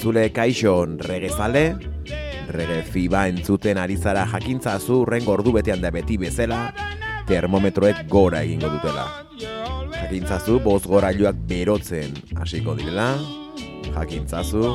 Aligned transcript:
entzule 0.00 0.30
kaixon 0.32 0.94
regezale, 1.04 1.76
rege 2.48 2.78
fiba 2.88 3.26
entzuten 3.28 3.76
ari 3.76 3.98
zara 4.00 4.22
jakintza 4.24 4.78
zu 4.80 5.02
rengo 5.04 5.34
ordu 5.34 5.52
betean 5.52 5.82
da 5.82 5.90
beti 5.92 6.16
bezala, 6.16 6.72
termometroek 7.28 8.08
gora 8.08 8.40
egingo 8.40 8.70
dutela. 8.72 9.04
Jakintzazu 9.98 10.56
boz 10.64 10.86
gorailuak 10.88 11.36
berotzen 11.44 12.16
hasiko 12.32 12.78
direla, 12.78 13.10
jakintzazu 13.92 14.72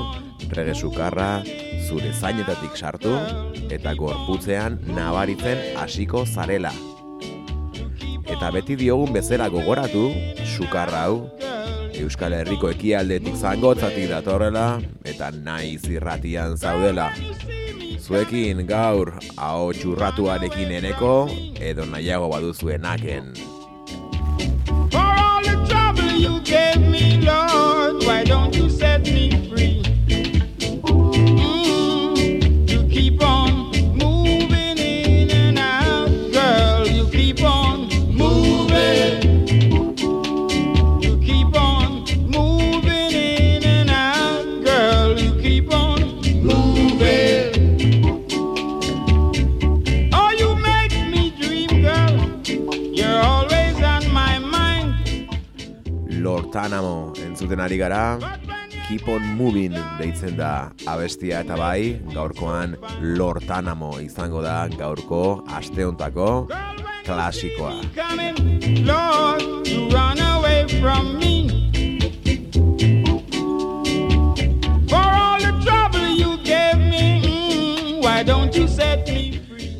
rege 0.54 0.78
sukarra 0.78 1.42
zure 1.88 2.14
zainetatik 2.14 2.78
sartu 2.78 3.18
eta 3.74 3.96
gorputzean 3.98 4.78
nabaritzen 4.94 5.74
hasiko 5.82 6.28
zarela. 6.28 6.70
Eta 8.30 8.54
beti 8.54 8.78
diogun 8.78 9.10
bezala 9.18 9.50
gogoratu, 9.50 10.12
sukarra 10.46 11.08
hau 11.10 11.45
Euskal 12.02 12.34
Herriko 12.36 12.70
ekialdetik 12.74 13.38
zangotzatik 13.40 14.10
datorrela 14.12 14.66
eta 15.08 15.32
naiz 15.32 15.84
irratian 15.90 16.58
zaudela. 16.58 17.12
Zuekin 18.06 18.66
gaur 18.70 19.14
hau 19.42 19.74
txurratuarekin 19.74 20.76
eneko 20.80 21.14
edo 21.58 21.88
nahiago 21.90 22.30
baduzuenaken. 22.34 23.34
For 24.92 25.02
all 25.02 25.42
the 25.44 25.56
trouble 25.70 26.12
you 26.14 26.40
gave 26.42 26.85
Guantanamo 56.66 57.14
entzuten 57.22 57.60
ari 57.62 57.78
gara. 57.78 58.18
Keep 58.90 59.06
on 59.08 59.22
moving 59.38 59.76
deitzen 60.00 60.34
da 60.34 60.72
abestia 60.90 61.44
eta 61.46 61.54
bai 61.54 62.02
gaurkoan 62.10 62.74
Lortanamo 63.06 63.92
izango 64.02 64.42
da 64.42 64.66
gaurko 64.74 65.44
asteontako 65.46 66.48
klasikoa. 67.06 67.76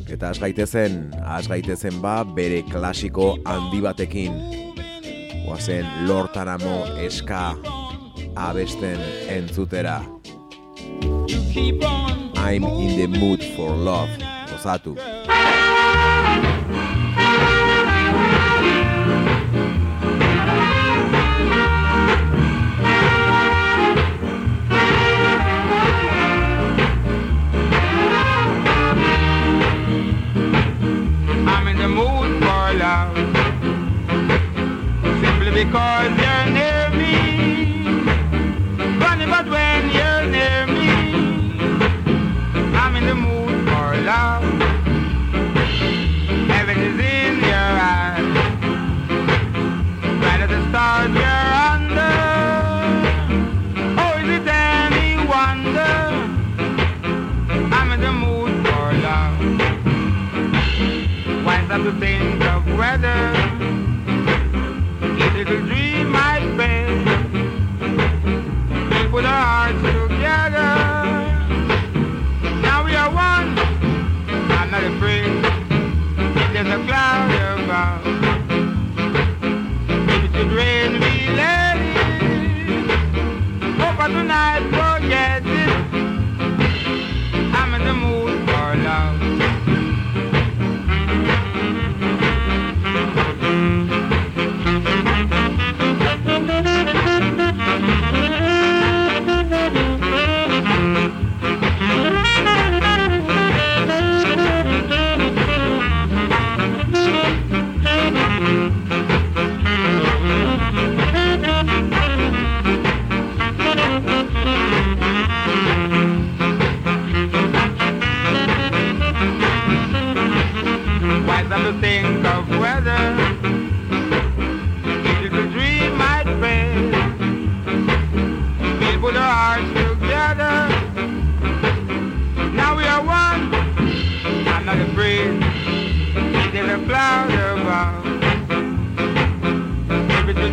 Eta 0.06 0.30
as 0.30 0.38
gaitezen, 0.38 1.10
as 1.26 1.50
gaitezen 1.50 1.98
ba 1.98 2.22
bere 2.22 2.62
klasiko 2.70 3.34
handi 3.42 3.82
batekin 3.82 4.75
goazen 5.56 5.86
lortaramo 6.06 6.84
eska 7.00 7.54
abesten 8.34 9.00
entzutera. 9.28 10.02
I'm 12.36 12.64
in 12.64 12.96
the 12.98 13.06
mood 13.18 13.42
for 13.56 13.70
love, 13.70 14.10
gozatu. 14.50 14.96
Because 35.56 36.25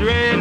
Red. 0.01 0.32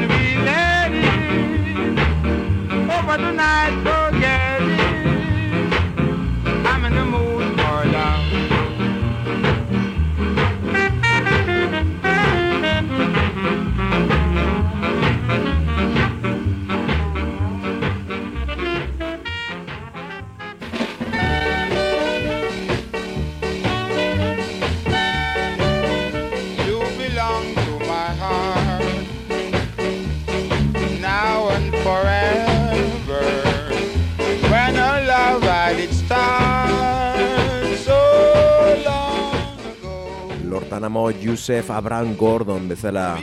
Joseph 41.43 41.75
Abraham 41.75 42.15
Gordon 42.15 42.69
bezala 42.71 43.19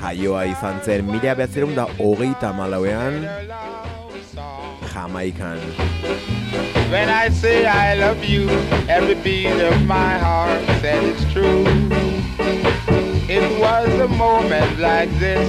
jaioa 0.00 0.46
izan 0.48 0.78
zen 0.80 1.02
mila 1.04 1.34
behatzeron 1.36 1.74
da 1.76 1.84
hogeita 1.98 2.54
malauean. 2.56 3.18
Jamaikan. 4.94 5.60
When 6.88 7.10
I 7.12 7.28
say 7.28 7.66
I 7.66 8.00
love 8.00 8.24
you, 8.24 8.48
every 8.88 9.12
beat 9.14 9.60
of 9.60 9.76
my 9.84 10.16
heart 10.24 10.64
said 10.80 11.04
it's 11.04 11.20
true. 11.34 11.68
It 13.28 13.44
was 13.60 13.92
a 14.00 14.08
moment 14.08 14.80
like 14.80 15.12
this 15.20 15.44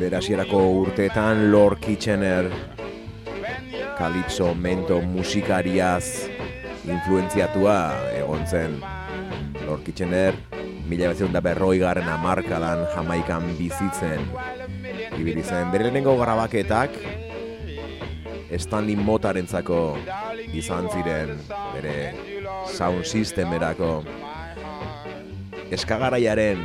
Berasierako 0.00 0.62
urteetan 0.80 1.52
Lord 1.52 1.76
Kitchener 1.84 2.48
Calypso 3.98 4.54
mento 4.54 5.02
musikariaz 5.04 6.08
influenziatua 6.88 8.00
egon 8.16 8.48
zen. 8.48 8.80
Lord 9.70 9.86
Kitchener 9.86 10.34
mila 10.90 11.06
behatzeron 11.06 11.30
da 11.30 11.38
berroi 11.38 11.78
garen 11.78 12.08
amarkadan 12.10 12.88
Jamaikan 12.90 13.44
bizitzen. 13.54 14.24
Ibili 15.14 15.44
zen 15.46 15.70
bere 15.70 15.92
grabaketak 16.02 16.90
Stanley 18.58 18.96
Motarentzako 18.96 19.96
izan 20.52 20.88
ziren 20.90 21.38
bere 21.76 21.94
sound 22.66 23.04
systemerako 23.04 24.02
eskagaraiaren 25.70 26.58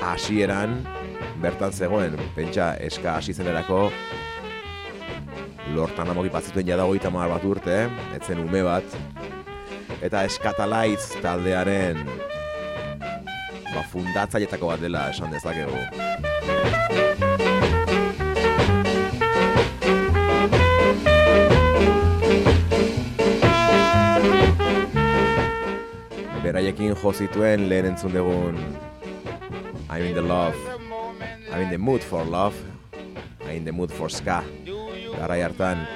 hasieran 0.00 0.80
bertan 1.42 1.72
zegoen, 1.72 2.16
pentsa 2.34 2.74
eska 2.80 3.18
hasi 3.18 3.34
zenerako 3.34 3.90
lortan 5.74 6.08
amoki 6.08 6.30
batzituen 6.32 6.66
jada 6.66 6.84
hogeita 6.88 7.10
bat 7.10 7.44
urte, 7.44 7.90
etzen 8.16 8.38
ume 8.38 8.62
bat, 8.62 8.84
eta 10.02 10.22
eskatalaitz 10.26 11.14
taldearen 11.22 12.00
ba, 13.74 13.82
fundatzailetako 13.92 14.70
bat 14.72 14.80
dela 14.82 15.08
esan 15.12 15.30
dezakegu. 15.34 15.78
Beraiekin 26.44 26.94
jo 26.94 27.12
zituen 27.12 27.68
lehen 27.68 27.92
entzun 27.92 28.12
dugun 28.14 28.58
I'm 29.90 30.02
in 30.02 30.14
the 30.14 30.22
love, 30.22 30.56
I'm 31.52 31.62
in 31.62 31.70
the 31.70 31.78
mood 31.78 32.02
for 32.02 32.24
love, 32.24 32.56
I'm 33.42 33.56
in 33.56 33.64
the 33.64 33.72
mood 33.72 33.90
for 33.92 34.10
ska. 34.10 34.42
Garai 35.14 35.42
hartan, 35.42 35.86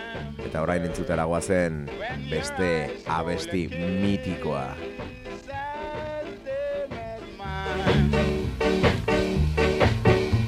eta 0.48 0.62
orain 0.64 0.86
entzutera 0.88 1.26
guazen 1.28 1.82
beste 2.30 2.68
abesti 3.04 3.66
mitikoa. 4.00 4.72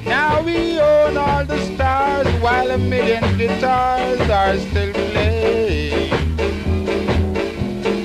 Now 0.08 0.40
we 0.40 0.80
own 0.80 1.18
all 1.20 1.44
the 1.44 1.60
stars 1.68 2.28
while 2.40 2.70
a 2.70 2.78
million 2.78 3.24
guitars 3.36 4.24
are 4.30 4.56
still 4.56 4.92
playing. 5.12 6.08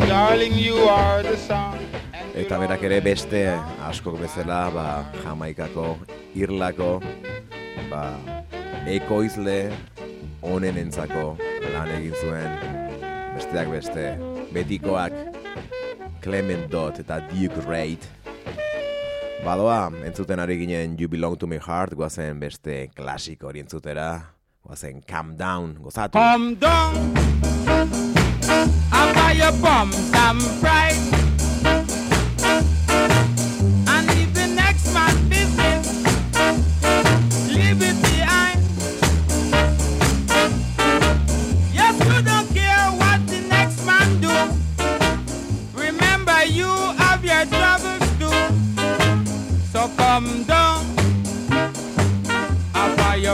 Darling, 0.09 0.53
you 0.53 0.75
are 0.91 1.23
the 1.23 1.37
song. 1.37 1.79
Eta 2.35 2.59
berak 2.59 2.83
ere 2.83 2.99
beste 2.99 3.47
askok 3.87 4.19
bezala, 4.19 4.67
ba, 4.67 4.87
Jamaikako, 5.23 5.95
Irlako, 6.35 6.99
ba, 7.87 8.09
ekoizle 8.83 9.71
honen 10.41 10.77
entzako 10.77 11.35
lan 11.73 11.91
egin 11.95 12.15
zuen, 12.19 12.51
besteak 13.35 13.71
beste, 13.71 14.05
betikoak 14.55 15.13
Clement 16.23 16.69
Dot 16.71 16.99
eta 17.03 17.19
Duke 17.29 17.61
Reid. 17.67 18.05
Badoa, 19.45 19.91
entzuten 20.07 20.41
ari 20.41 20.57
ginen 20.57 20.95
You 20.99 21.09
Belong 21.11 21.37
to 21.37 21.47
My 21.47 21.59
Heart, 21.61 21.93
guazen 21.99 22.39
beste 22.41 22.87
klasiko 22.97 23.51
hori 23.51 23.61
entzutera, 23.61 24.09
guazen 24.65 25.03
Calm 25.05 25.35
Down, 25.37 25.75
gozatu. 25.83 26.17
Come 26.17 26.55
down. 26.55 27.13
I 28.91 29.13
buy 29.13 29.31
your 29.37 29.51
bum 29.61 29.91
some 29.91 30.41
pride. 30.61 31.14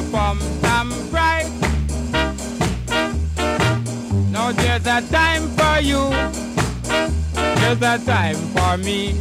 her 0.02 0.12
bum 0.62 0.90
bright. 1.10 1.50
Now 4.32 4.52
there's 4.52 4.86
a 4.86 5.02
time 5.12 5.48
for 5.58 5.82
you, 5.82 6.10
there's 7.34 7.82
a 7.82 8.06
time 8.06 8.36
for 8.56 8.78
me. 8.78 9.16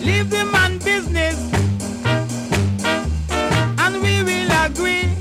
Leave 0.00 0.30
the 0.30 0.44
man 0.52 0.78
business, 0.78 1.38
and 3.78 4.02
we 4.02 4.22
will 4.22 4.50
agree. 4.64 5.11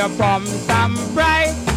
After 0.00 0.12
you 0.12 0.18
pump 0.18 0.46
some 0.46 1.14
pride. 1.14 1.69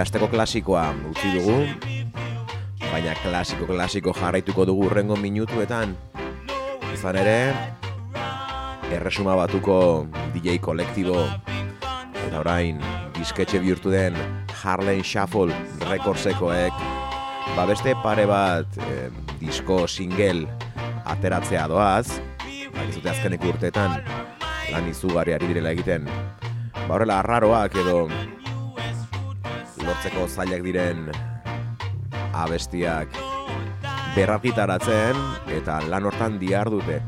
Asteko 0.00 0.28
klasikoa 0.32 0.86
utzi 1.10 1.32
dugu, 1.34 1.56
baina 2.90 3.14
klasiko 3.22 3.66
klasiko 3.68 4.14
jarraituko 4.16 4.66
dugu 4.68 4.86
urrengo 4.88 5.16
minutuetan. 5.16 5.96
Izan 6.94 7.18
ere, 7.20 7.36
erresuma 8.90 9.36
batuko 9.38 10.06
DJ 10.34 10.58
kolektibo 10.62 11.20
eta 12.26 12.40
orain 12.40 12.80
disketxe 13.18 13.60
bihurtu 13.62 13.92
den 13.94 14.16
Harlem 14.62 15.02
Shuffle 15.06 15.54
rekordsekoek 15.90 16.82
ba 17.56 17.66
beste 17.66 17.94
pare 18.02 18.26
bat 18.30 18.80
eh, 18.86 19.08
disko 19.40 19.86
single 19.88 20.46
ateratzea 21.10 21.66
doaz, 21.70 22.20
bakizute 22.76 23.10
azkeneko 23.10 23.50
urteetan 23.54 23.96
lan 24.70 24.90
izugarri 24.90 25.34
ari 25.34 25.50
direla 25.50 25.72
egiten. 25.74 26.06
Ba 26.86 26.94
horrela 26.94 27.18
arraroak 27.20 27.74
edo 27.82 28.04
lortzeko 29.84 30.26
zailak 30.28 30.62
diren 30.64 31.08
abestiak 32.34 33.14
berrargitaratzen 34.14 35.18
eta 35.56 35.80
lan 35.90 36.08
hortan 36.08 36.38
dihar 36.40 36.70
dute. 36.72 37.00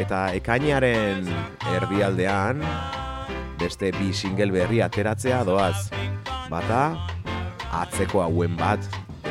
Eta 0.00 0.28
ekainaren 0.36 1.28
erdialdean 1.76 2.62
beste 3.60 3.92
bi 3.96 4.12
single 4.12 4.52
berri 4.52 4.82
ateratzea 4.84 5.42
doaz. 5.48 5.88
Bata, 6.50 6.82
atzeko 7.82 8.22
hauen 8.24 8.56
bat 8.60 8.80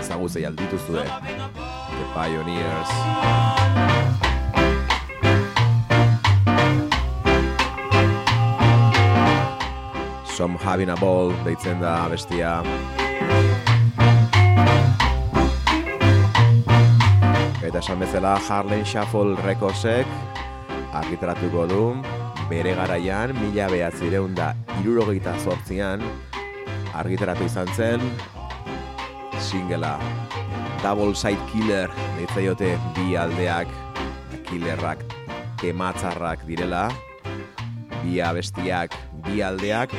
ezagutzei 0.01 0.45
aldituzue. 0.45 1.05
The 1.05 2.05
Pioneers. 2.13 3.84
Some 10.35 10.57
Having 10.57 10.89
a 10.89 10.97
Ball 10.99 11.31
deitzen 11.45 11.79
da 11.79 11.93
abestia. 12.03 12.57
Eta 17.63 17.79
esan 17.79 18.03
bezala 18.03 18.33
Harlem 18.43 18.83
Shuffle 18.83 19.37
Recordsek 19.45 20.11
argitaratuko 20.99 21.63
du 21.71 21.79
bere 22.49 22.75
garaian 22.75 23.31
mila 23.39 23.69
behatzireun 23.71 24.35
da 24.35 24.49
irurogeita 24.81 25.37
zortzian 25.39 26.03
argitaratu 26.99 27.47
izan 27.47 27.71
zen 27.71 28.03
singela 29.39 29.95
Double 30.83 31.15
Side 31.15 31.47
Killer 31.53 31.87
deitzen 32.19 32.75
bi 32.99 33.15
aldeak 33.15 33.71
killerrak 34.51 35.07
kematzarrak 35.63 36.43
direla 36.43 36.89
bi 38.03 38.19
abestiak 38.19 38.99
bi 39.25 39.41
aldeak 39.43 39.89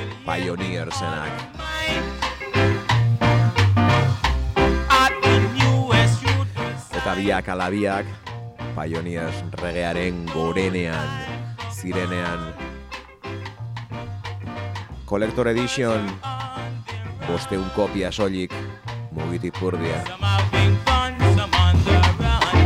newest 5.58 6.22
Rutgers. 6.22 6.82
eta 6.94 7.14
biak 7.14 7.48
alabiak 7.48 8.06
Pioneers 8.76 9.34
regearen 9.62 10.26
gorenean 10.32 11.08
zirenean 11.72 12.54
Collector 15.06 15.48
Edition 15.48 16.10
bosteun 17.26 17.70
kopia 17.76 18.12
soilik 18.12 18.52
mugitik 19.12 19.54
purdia 19.58 20.04
Some 20.06 20.22
having 20.22 20.76
fun, 20.84 21.14
some 21.36 21.54
on 21.54 21.76
the 21.84 21.98
run. 22.20 22.56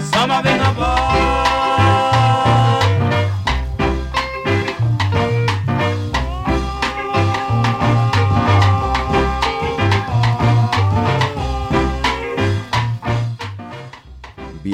Some 0.00 0.30
having 0.30 0.60
a 0.60 0.72
ball. 0.72 1.45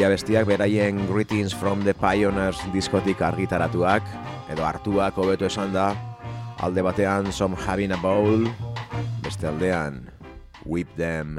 Bi 0.02 0.06
abestiak 0.11 0.49
beraien 0.50 0.97
Greetings 1.06 1.54
from 1.54 1.85
the 1.87 1.94
Pioneers 1.94 2.59
diskotik 2.75 3.21
argitaratuak 3.23 4.02
edo 4.50 4.64
hartuak 4.66 5.14
hobeto 5.14 5.47
esan 5.47 5.71
da 5.71 5.92
alde 6.59 6.82
batean 6.82 7.30
Some 7.30 7.54
Having 7.54 7.94
a 7.94 8.00
Bowl 8.02 8.50
beste 9.23 9.47
aldean 9.47 10.11
Whip 10.66 10.90
Them 10.99 11.38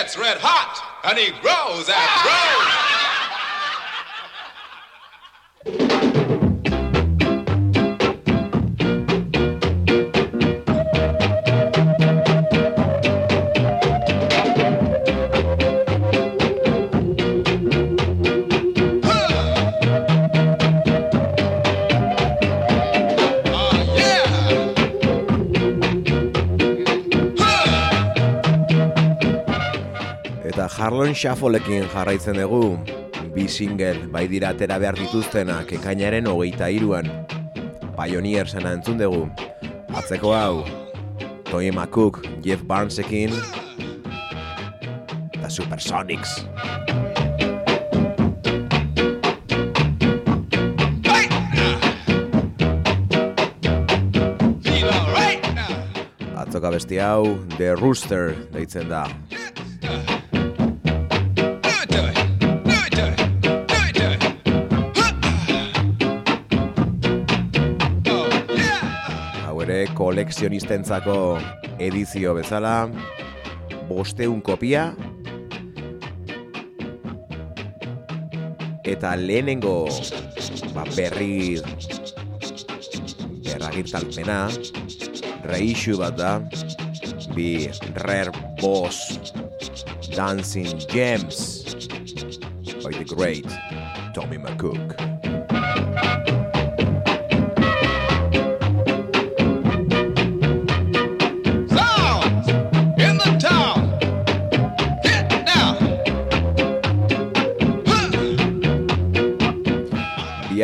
gets 0.00 0.16
red 0.16 0.38
hot 0.40 0.80
and 1.04 1.18
he 1.18 1.28
grows 1.42 1.86
and 1.90 2.08
grows. 2.24 2.49
Eta 30.60 30.68
Harlem 30.76 31.14
Shuffleekin 31.16 31.86
jarraitzen 31.88 32.36
dugu, 32.36 32.74
bi 33.32 33.46
single 33.48 34.10
bai 34.12 34.26
dira 34.28 34.50
atera 34.52 34.76
behar 34.76 34.98
dituztenak 34.98 35.72
ekainaren 35.72 36.28
hogeita 36.28 36.68
iruan. 36.68 37.08
Pioneer 37.96 38.44
zena 38.44 38.74
entzun 38.76 39.00
dugu. 39.00 39.22
Atzeko 39.96 40.34
hau, 40.36 40.60
Tony 41.48 41.70
McCook, 41.72 42.20
Jeff 42.44 42.60
Barnesekin, 42.68 43.32
eta 45.32 45.48
Supersonics. 45.48 46.44
Atzoka 56.36 56.76
besti 56.76 57.00
hau, 57.00 57.38
The 57.56 57.72
Rooster 57.80 58.34
deitzen 58.52 58.92
da. 58.92 59.06
Kolekzionistentzako 70.10 71.38
edizio 71.78 72.32
bezala, 72.34 72.88
bosteun 73.86 74.40
kopia, 74.42 74.88
eta 78.82 79.12
lehenengo 79.20 79.84
ba, 80.74 80.82
berri 80.96 81.60
berragirtalpena, 83.44 84.40
reissue 85.46 85.94
bat 86.02 86.18
da, 86.18 86.32
bi 87.36 87.70
Rare 88.02 88.34
Boss 88.58 89.20
Dancing 90.10 90.74
Gems 90.90 91.62
by 92.82 92.90
the 92.98 93.06
great 93.06 93.46
Tommy 94.18 94.42
McCook. 94.42 95.09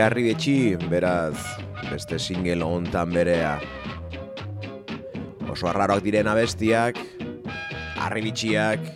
Biarri 0.07 0.23
betxi, 0.23 0.77
beraz, 0.87 1.35
beste 1.91 2.21
single 2.23 2.63
hontan 2.63 3.11
berea. 3.11 3.57
Oso 5.51 5.67
arraroak 5.67 6.05
diren 6.05 6.31
abestiak, 6.31 7.01
arribitxiak, 8.07 8.87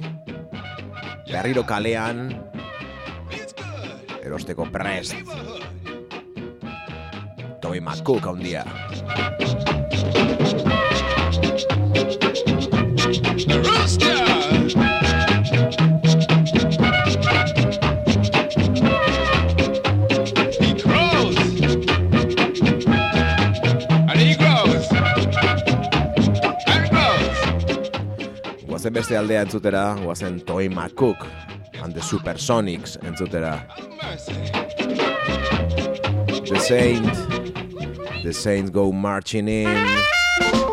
berriro 1.32 1.66
kalean, 1.66 2.30
erosteko 4.22 4.68
prest. 4.70 5.18
Tommy 7.58 7.82
McCook 7.82 8.30
handia. 8.30 8.62
Rooster. 13.66 14.19
Guazen 28.80 28.94
beste 28.96 29.16
aldea 29.18 29.42
entzutera, 29.44 29.80
guazen 30.00 30.38
Tommy 30.46 30.70
McCook 30.70 31.26
and 31.82 31.92
the 31.92 32.00
Supersonics 32.00 32.96
entzutera. 33.04 33.60
The 36.48 36.58
Saint, 36.58 38.24
the 38.24 38.32
Saints 38.32 38.70
go 38.70 38.90
marching 38.90 39.48
in. 39.48 40.69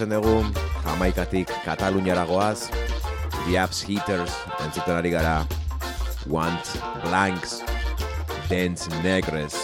Jarraitzen 0.00 0.16
dugu, 0.16 0.44
Jamaikatik 0.84 1.50
Kataluniara 1.64 2.24
goaz, 2.24 2.70
The 3.44 3.58
Abs 3.58 3.82
Heaters, 3.84 4.32
entzuten 4.64 4.96
ari 4.96 5.10
gara, 5.10 5.46
Want 6.26 6.64
Blanks, 7.04 7.62
Dance 8.48 8.88
Negres. 9.02 9.54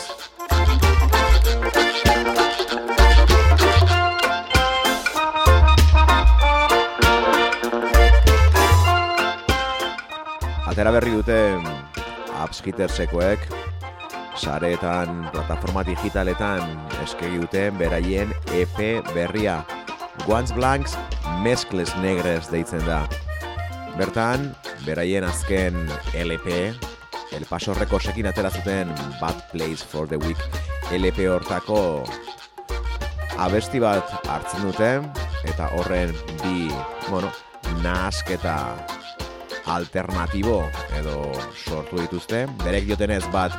Atera 10.67 10.93
berri 10.93 11.15
dute 11.17 11.57
Abs 12.37 12.61
Heatersekoek, 12.61 13.49
sareetan, 14.37 15.31
plataforma 15.33 15.87
digitaletan 15.87 16.77
eskegi 17.07 17.41
duten 17.41 17.81
beraien 17.81 18.37
EP 18.53 19.01
berria. 19.15 19.65
Guants 20.27 20.53
Blancs 20.53 20.99
Mezcles 21.45 21.93
Negres 22.03 22.49
deitzen 22.51 22.83
da. 22.83 23.05
Bertan, 23.95 24.49
beraien 24.83 25.25
azken 25.25 25.77
LP, 26.19 26.75
El 27.31 27.47
Paso 27.47 27.75
Recordsekin 27.79 28.27
atera 28.27 28.51
zuten 28.51 28.91
Bad 29.21 29.39
Place 29.53 29.87
for 29.87 30.09
the 30.11 30.19
Week 30.27 30.43
LP 30.91 31.29
hortako 31.31 31.79
abesti 33.39 33.79
bat 33.83 34.11
hartzen 34.27 34.67
dute 34.67 34.91
eta 35.47 35.71
horren 35.79 36.11
bi, 36.43 36.67
bueno, 37.07 37.31
nasketa 37.87 38.57
alternatibo 39.71 40.65
edo 40.99 41.31
sortu 41.55 42.03
dituzte. 42.03 42.47
Berek 42.65 42.91
diotenez 42.91 43.23
bat 43.31 43.55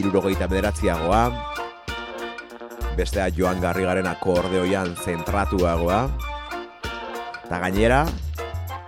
irurogeita 0.00 0.48
bederatziagoa, 0.48 1.51
bestea 2.96 3.28
Joan 3.36 3.60
Garrigaren 3.60 4.06
akordeoian 4.06 4.94
zentratuagoa, 5.04 6.00
eta 7.44 7.60
gainera, 7.62 8.02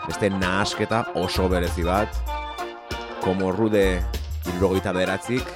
beste 0.06 0.30
nahasketa 0.30 1.04
oso 1.20 1.48
berezi 1.48 1.84
bat, 1.86 2.20
como 3.24 3.52
rude 3.52 4.02
irurogeita 4.48 4.92
bederatzik, 4.96 5.48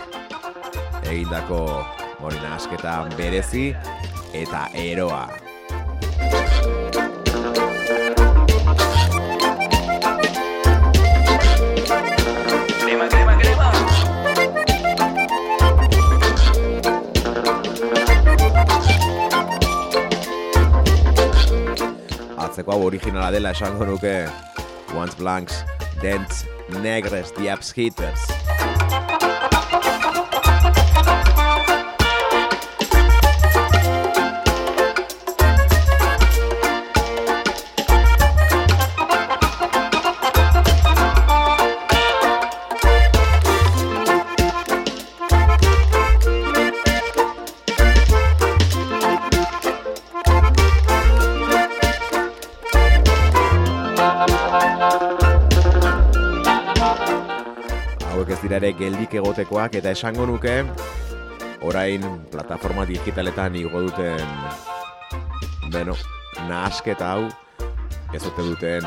egindako 1.08 1.60
hori 2.20 2.40
nahasketa 2.42 3.02
berezi 3.16 3.68
eta 4.36 4.68
eroa. 4.76 5.47
Atzeko 22.48 22.72
hau 22.72 22.86
originala 22.86 23.28
dela 23.34 23.52
esango 23.52 23.84
nuke 23.84 24.14
Once 24.96 25.20
Blanks, 25.20 25.64
Dance 26.00 26.48
Negres, 26.80 27.34
The 27.36 27.50
Abs 27.52 27.74
Hitters. 27.76 28.47
Geldik 59.08 59.24
egotekoak 59.24 59.74
eta 59.74 59.90
esango 59.90 60.26
nuke 60.26 60.64
orain 61.64 62.02
plataforma 62.30 62.84
digitaletan 62.84 63.54
igo 63.56 63.80
duten 63.80 64.20
beno, 65.72 65.94
nahasketa 66.48 67.14
hau 67.14 67.28
ez 68.12 68.22
ote 68.26 68.42
duten 68.42 68.84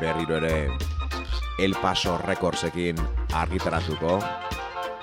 berriro 0.00 0.36
ere 0.40 0.70
El 1.58 1.74
Paso 1.82 2.16
Recordsekin 2.18 2.96
argitaratuko 3.34 4.20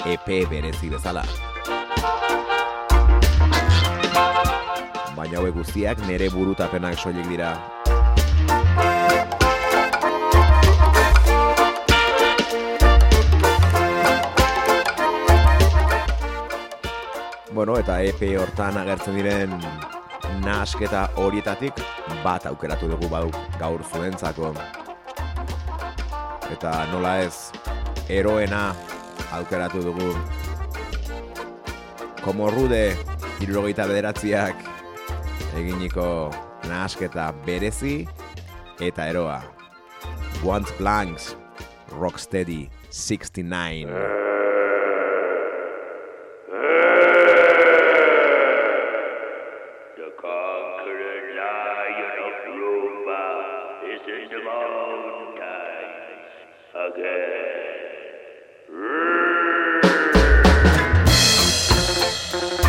EP 0.05 0.27
berezi 0.49 0.89
bezala. 0.89 1.23
Baina 5.15 5.37
hauek 5.37 5.53
guztiak 5.53 6.01
nere 6.07 6.29
burutapenak 6.29 6.97
soilik 6.97 7.27
dira. 7.29 7.78
Bueno, 17.59 17.73
eta 17.75 17.97
EP 18.07 18.21
hortan 18.39 18.77
agertzen 18.79 19.17
diren 19.19 19.51
nahasketa 20.45 21.01
horietatik 21.19 21.81
bat 22.23 22.45
aukeratu 22.47 22.87
dugu 22.87 23.09
bau 23.11 23.25
gaur 23.59 23.81
zuentzako. 23.83 24.53
Eta 26.55 26.71
nola 26.93 27.17
ez, 27.25 27.51
eroena 28.07 28.61
aukeratu 29.35 29.81
dugu. 29.89 30.13
Como 32.23 32.47
rude, 32.55 32.95
irurogeita 33.43 33.89
bederatziak 33.91 34.63
eginiko 35.59 36.07
nahasketa 36.63 37.27
berezi 37.43 38.07
eta 38.79 39.11
eroa. 39.11 39.41
Want 40.47 40.71
Blanks, 40.79 41.35
Rocksteady 41.91 42.69
69. 42.87 44.18
Yeah. 62.31 62.68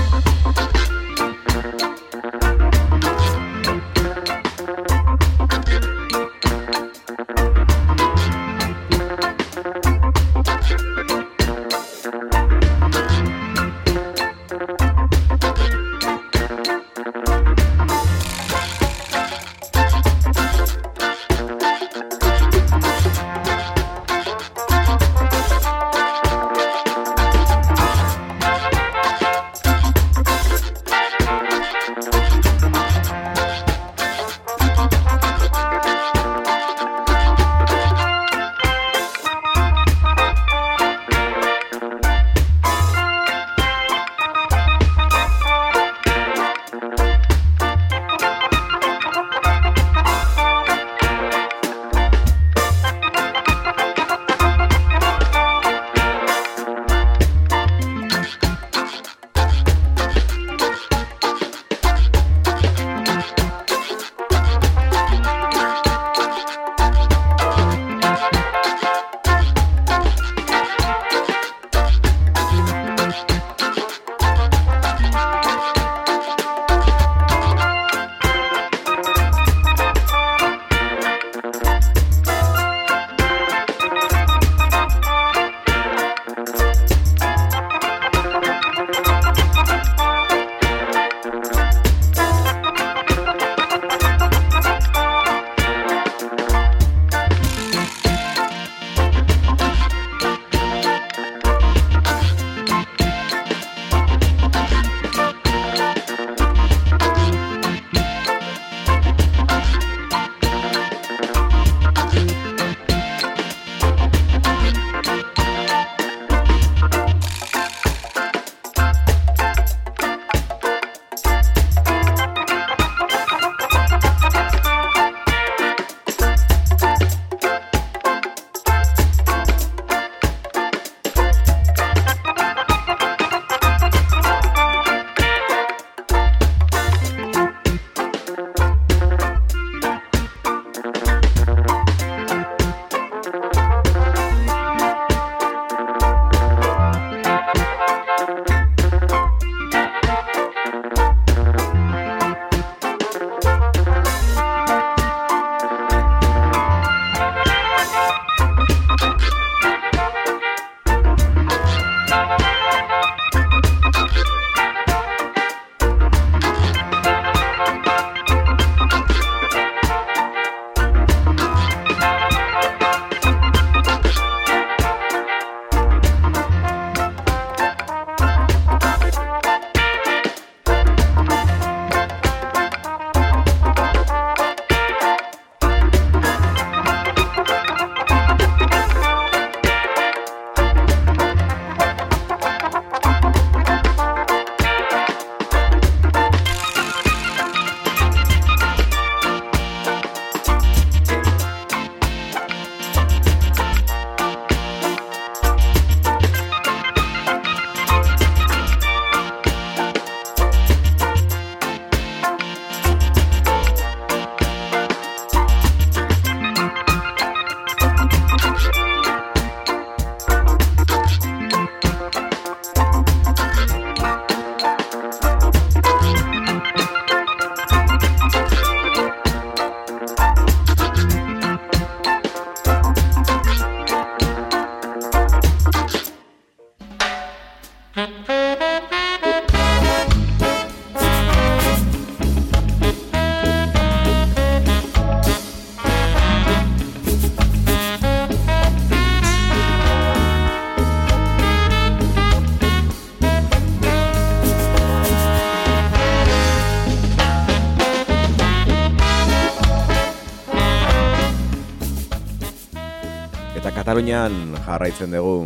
Katalunian 264.11 264.57
jarraitzen 264.67 265.13
dugu, 265.15 265.45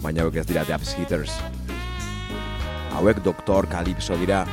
baina 0.00 0.22
hauek 0.24 0.38
ez 0.40 0.46
dira 0.48 0.62
Dubs 0.64 0.94
Hitters. 0.96 1.34
Hauek 2.96 3.20
Doktor 3.20 3.68
Calypso 3.68 4.16
dira. 4.16 4.46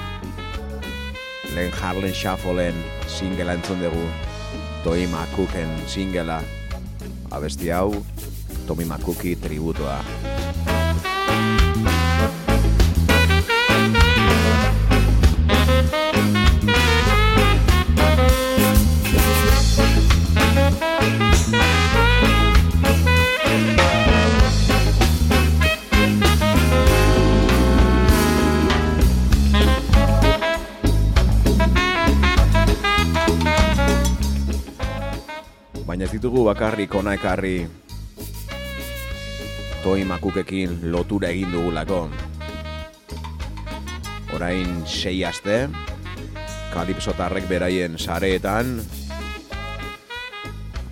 Lehen 1.56 1.72
Harlem 1.72 2.12
Shuffleen 2.12 2.76
singela 3.08 3.56
entzun 3.56 3.80
dugu. 3.80 4.04
Toy 4.84 5.08
McCooken 5.08 5.72
singela. 5.88 6.42
Abesti 7.32 7.72
hau, 7.72 7.96
Tommy 8.68 8.84
McCookie 8.84 9.40
tributoa. 9.40 10.02
Bakarrik 36.56 36.96
ona 36.96 37.12
ekarri. 37.20 37.68
Toi 39.84 40.06
makukekin 40.08 40.88
lotura 40.88 41.28
egin 41.28 41.52
dugulako. 41.52 42.08
Orain 44.32 44.70
sei 44.88 45.20
aste, 45.28 45.68
kalipsotarrek 46.72 47.50
beraien 47.52 48.00
sareetan, 48.00 48.80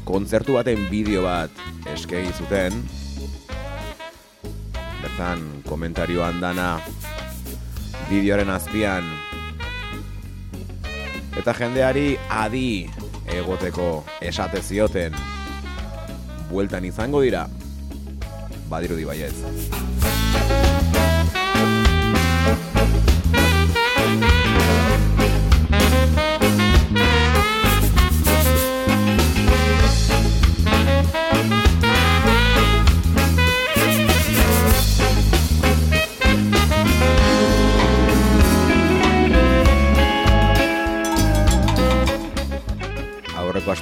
kontzertu 0.04 0.60
baten 0.60 0.84
bideo 0.92 1.24
bat 1.24 1.64
eskegi 1.94 2.36
zuten, 2.36 2.76
bertan 5.00 5.46
komentarioan 5.64 6.44
dana 6.44 6.74
bideoaren 8.10 8.52
azpian, 8.52 9.08
eta 11.40 11.56
jendeari 11.56 12.18
adi 12.28 12.68
egoteko 13.40 13.94
esate 14.20 14.60
zioten 14.60 15.16
bueltan 16.54 16.86
izango 16.86 17.24
dira 17.26 17.48
badirudi 18.70 19.10
baietz. 19.10 20.73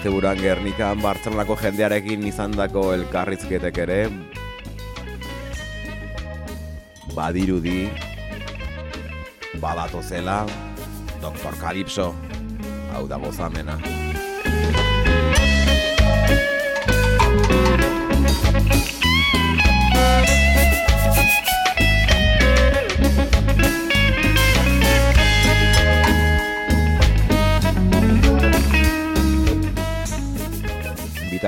Asteburuan 0.02 0.40
Gernikan 0.42 0.98
Bartzelonako 0.98 1.54
jendearekin 1.62 2.24
izandako 2.26 2.88
elkarrizketek 2.96 3.78
ere 3.84 4.00
badirudi 7.14 7.86
badato 9.62 10.02
zela 10.02 10.42
Dr. 11.22 11.54
Calypso 11.62 12.16
hau 12.96 13.06
da 13.06 13.22
gozamena. 13.22 13.78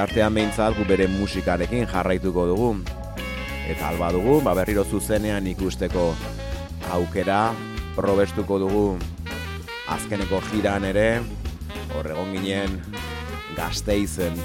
Bitartean 0.04 0.36
behintzat 0.36 0.74
gu 0.76 0.84
bere 0.84 1.06
musikarekin 1.08 1.86
jarraituko 1.88 2.44
dugu. 2.50 2.74
Eta 3.72 3.88
alba 3.88 4.10
dugu, 4.12 4.42
ba 4.44 4.52
berriro 4.52 4.84
zuzenean 4.84 5.48
ikusteko 5.48 6.10
aukera 6.92 7.54
probestuko 7.96 8.58
dugu 8.66 8.82
azkeneko 9.96 10.42
jiran 10.50 10.84
ere, 10.90 11.08
horregon 11.96 12.36
ginen 12.36 12.76
gazteizen 13.56 14.36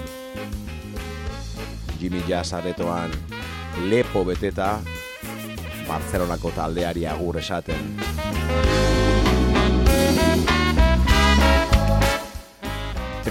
Jimmy 1.98 2.22
Jazz 2.28 2.54
aretoan 2.54 3.10
lepo 3.90 4.22
beteta 4.30 4.76
Barcelonako 5.90 6.54
taldeari 6.54 7.10
agur 7.10 7.42
esaten. 7.42 7.98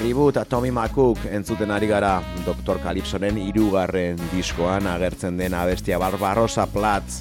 Tribut 0.08 0.38
Tommy 0.48 0.72
McCook 0.72 1.18
entzuten 1.28 1.68
ari 1.76 1.90
gara 1.90 2.22
Dr. 2.46 2.80
Calypsoren 2.80 3.36
irugarren 3.44 4.16
diskoan 4.32 4.88
agertzen 4.88 5.36
den 5.36 5.52
abestia 5.52 6.00
Barbarosa 6.00 6.64
Platz 6.72 7.20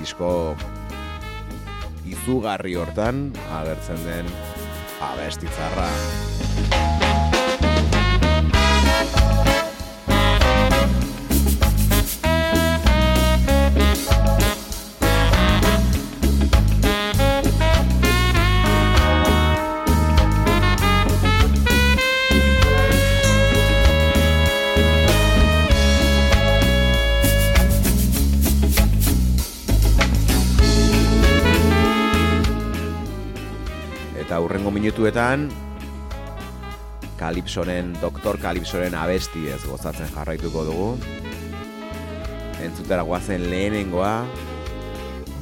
disko 0.00 0.56
izugarri 2.08 2.78
hortan 2.80 3.26
agertzen 3.60 4.00
den 4.08 4.36
abestitzarra. 5.04 5.90
Minutuetan 34.98 35.48
Kalipsoren, 37.16 37.94
Doktor 38.02 38.34
Kalipsoren 38.42 38.94
abesti 38.98 39.46
ez 39.46 39.60
gozatzen 39.62 40.10
jarraituko 40.10 40.64
dugu. 40.66 40.88
Entzutera 42.58 43.04
guazen 43.06 43.44
lehenengoa 43.46 44.26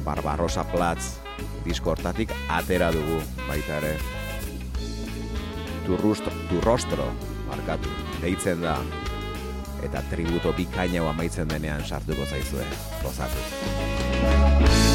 Barbarosa 0.05 0.61
Platz 0.69 1.17
disko 1.65 1.95
hortatik 1.95 2.29
atera 2.53 2.91
dugu 2.93 3.17
baita 3.47 3.79
ere. 3.81 3.95
Tu, 5.87 5.97
rustro, 5.97 6.33
tu 6.51 6.61
rostro 6.61 7.09
markatu, 7.49 7.89
deitzen 8.21 8.61
da 8.61 8.77
eta 9.81 10.05
tributo 10.11 10.53
bikaina 10.53 11.01
amaitzen 11.09 11.49
denean 11.49 11.81
sartuko 11.81 12.29
zaizue, 12.29 12.67
gozatu. 13.01 14.86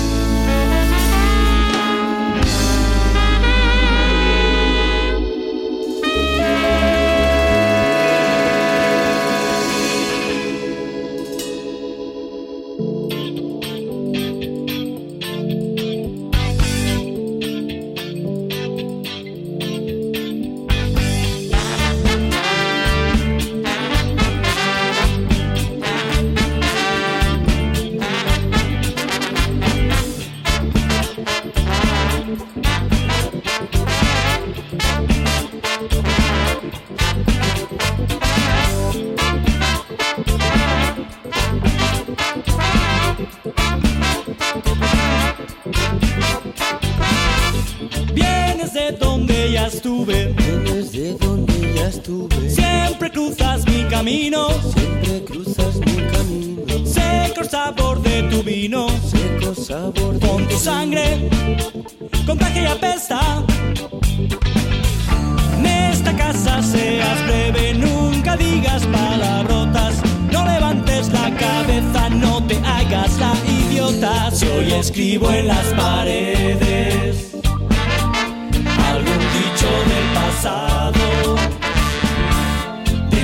Camino, 54.03 54.49
siempre 54.75 55.25
cruzas 55.25 55.77
mi 55.77 55.95
camino. 56.11 56.65
seco 56.85 57.45
sabor 57.45 58.03
de 58.03 58.25
tu 58.25 58.43
vino, 58.43 58.89
Seco 59.01 59.55
sabor 59.55 60.19
de 60.19 60.27
con 60.27 60.49
tu 60.49 60.59
sangre, 60.59 61.31
contagia 62.27 62.63
y 62.63 62.67
apesta. 62.67 63.21
En 65.57 65.67
esta 65.67 66.17
casa 66.17 66.61
seas 66.65 67.25
breve, 67.27 67.75
nunca 67.75 68.37
digas 68.37 68.85
palabras. 68.87 69.45
brotas. 69.45 69.95
No 70.33 70.47
levantes 70.47 71.09
la 71.13 71.31
cabeza, 71.37 72.11
no 72.11 72.45
te 72.45 72.57
hagas 72.59 73.17
la 73.21 73.35
idiota. 73.47 74.33
Si 74.33 74.47
hoy 74.49 74.73
escribo 74.73 75.31
en 75.31 75.47
las 75.47 75.67
paredes 75.75 77.37
algún 78.91 79.23
dicho 79.39 79.71
del 79.91 80.07
pasado, 80.13 80.72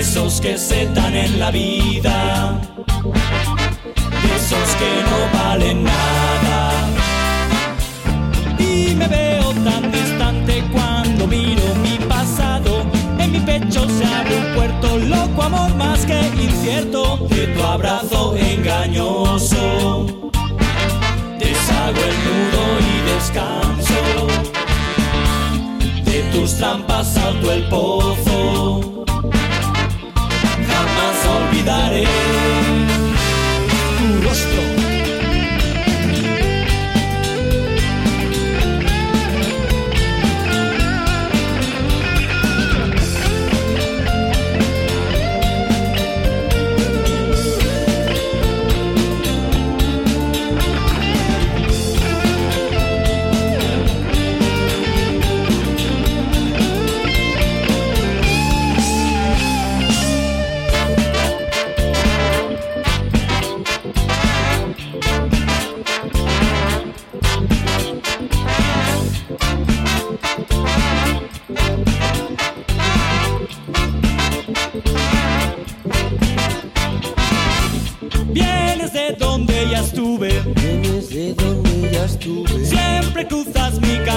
esos 0.08 0.40
que 0.40 0.56
se 0.56 0.86
dan 0.94 1.14
en 1.14 1.38
la 1.38 1.50
vida, 1.50 2.58
de 4.22 4.36
esos 4.36 4.68
que 4.80 4.92
no 5.10 5.38
valen 5.38 5.84
nada. 5.84 6.70
Y 8.58 8.94
me 8.94 9.06
veo 9.06 9.52
tan 9.66 9.92
distante 9.92 10.64
cuando 10.72 11.26
miro 11.26 11.74
mi 11.82 11.98
pasado. 12.06 12.86
En 13.18 13.32
mi 13.32 13.40
pecho 13.40 13.86
se 13.86 14.04
abre 14.06 14.34
un 14.38 14.54
puerto 14.54 14.96
loco, 14.96 15.42
amor 15.42 15.74
más 15.74 16.06
que 16.06 16.18
incierto. 16.42 17.18
De 17.28 17.48
tu 17.48 17.62
abrazo 17.62 18.34
engañoso, 18.34 20.06
deshago 21.38 22.02
el 22.10 22.16
nudo 22.24 22.62
y 22.90 22.94
descanso. 23.12 24.00
De 26.06 26.22
tus 26.32 26.54
trampas 26.56 27.12
salto 27.12 27.52
el 27.52 27.68
pozo. 27.68 28.97
daré. 31.68 32.77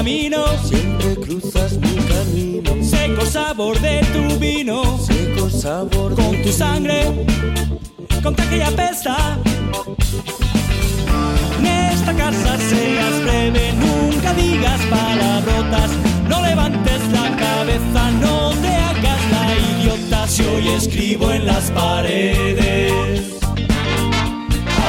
Camino, 0.01 0.43
siempre 0.63 1.15
cruzas 1.15 1.77
mi 1.77 1.95
camino. 2.11 2.71
seco 2.81 3.23
sabor 3.23 3.79
de 3.81 4.01
tu 4.13 4.39
vino, 4.39 4.97
Seco 4.97 5.47
sabor 5.47 6.15
de 6.15 6.23
con 6.23 6.41
tu 6.41 6.51
sangre, 6.51 7.27
contagia 8.23 8.57
y 8.57 8.61
apesta. 8.61 9.37
En 11.59 11.65
esta 11.67 12.15
casa 12.15 12.57
seas 12.57 13.21
breve, 13.21 13.73
nunca 13.73 14.33
digas 14.33 14.81
palabrotas, 14.89 15.91
no 16.27 16.41
levantes 16.41 17.01
la 17.11 17.37
cabeza, 17.37 18.11
no 18.21 18.53
te 18.59 18.69
hagas 18.69 19.21
la 19.35 19.45
idiota. 19.69 20.27
Si 20.27 20.41
hoy 20.41 20.67
escribo 20.69 21.31
en 21.31 21.45
las 21.45 21.69
paredes 21.69 23.21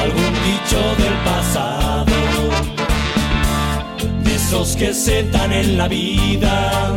algún 0.01 0.33
dicho 0.49 0.79
del 0.97 1.15
pasado, 1.23 2.22
esos 4.53 4.75
que 4.75 4.93
se 4.93 5.23
dan 5.31 5.51
en 5.51 5.79
la 5.79 5.87
vida, 5.87 6.95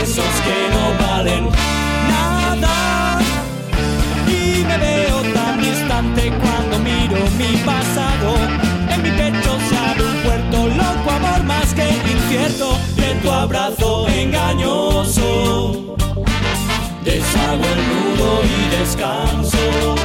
esos 0.00 0.32
que 0.46 0.58
no 0.74 1.04
valen 1.04 1.48
nada. 2.08 3.18
Y 4.28 4.62
me 4.64 4.78
veo 4.78 5.22
tan 5.34 5.60
distante 5.60 6.32
cuando 6.40 6.78
miro 6.78 7.18
mi 7.36 7.56
pasado. 7.66 8.36
En 8.90 9.02
mi 9.02 9.10
pecho 9.10 9.58
se 9.68 9.76
abre 9.76 10.04
un 10.04 10.22
puerto 10.22 10.68
loco, 10.68 11.10
amor 11.10 11.42
más 11.42 11.74
que 11.74 11.88
incierto. 12.12 12.78
De 12.94 13.16
tu 13.20 13.32
abrazo 13.32 14.06
engañoso, 14.06 15.96
deshago 17.04 17.64
el 17.74 17.80
nudo 17.90 18.40
y 18.44 18.78
descanso. 18.78 19.96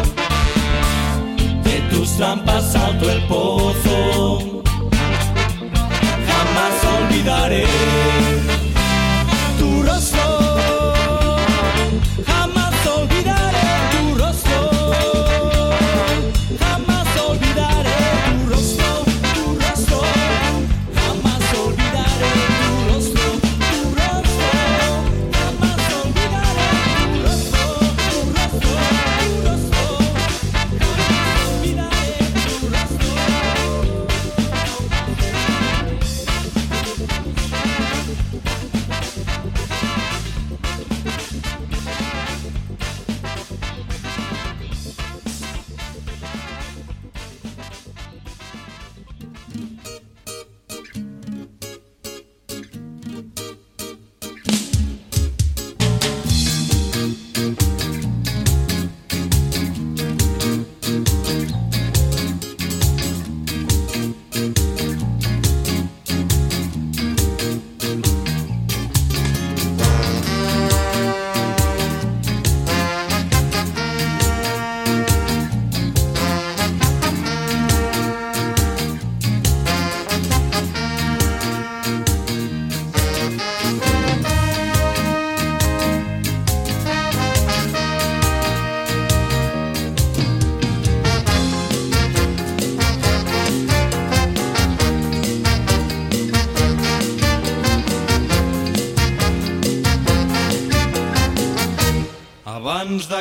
De 1.63 1.81
tus 1.91 2.17
trampas 2.17 2.71
salto 2.71 3.11
el 3.11 3.21
pozo. 3.27 4.56
negaré. 7.27 7.96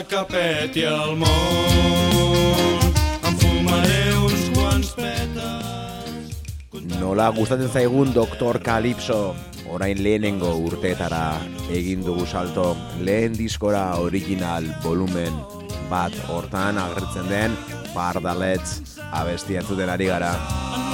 Que 0.08 0.22
peti 0.30 0.82
el 0.86 1.16
món, 1.18 2.92
em 3.26 3.38
fumaré 3.40 4.02
uns 4.22 4.44
quants 4.54 4.92
pètals. 4.94 6.36
Nola 7.00 7.28
gustatzen 7.34 7.70
zaigun 7.72 8.12
Doktor 8.14 8.60
Calypso 8.62 9.34
orain 9.72 9.98
lehenengo 10.02 10.52
urteetara 10.68 11.40
egin 11.74 12.04
dugu 12.06 12.26
salto 12.26 12.76
lehen 13.02 13.34
diskora 13.34 13.98
original 14.02 14.68
volumen 14.84 15.34
bat 15.90 16.14
hortan 16.30 16.78
agertzen 16.78 17.28
den 17.32 17.58
Pardalets 17.94 18.98
abestia 19.10 19.62
entzuten 19.64 19.90
ari 19.90 20.10
gara. 20.12 20.32